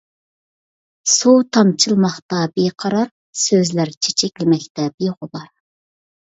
[1.15, 3.11] سۇ تامچىلىماقتا بىقارار،
[3.43, 5.47] سۆزلەر چېچەكلىمەكتە بىغۇبار.